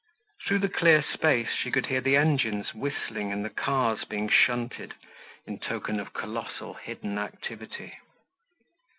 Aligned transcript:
Through 0.47 0.57
the 0.61 0.67
clear 0.67 1.03
space 1.03 1.51
she 1.55 1.69
could 1.69 1.85
hear 1.85 2.01
the 2.01 2.15
engines 2.15 2.73
whistling 2.73 3.31
and 3.31 3.45
the 3.45 3.51
cars 3.51 4.03
being 4.03 4.29
shunted, 4.29 4.95
in 5.45 5.59
token 5.59 5.99
of 5.99 6.11
colossal 6.13 6.73
hidden 6.73 7.19
activity. 7.19 7.93